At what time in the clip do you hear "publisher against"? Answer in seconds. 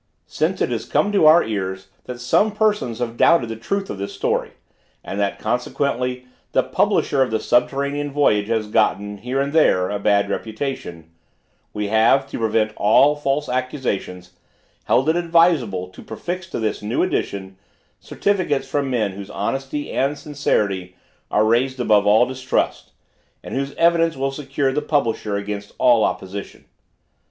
24.81-25.73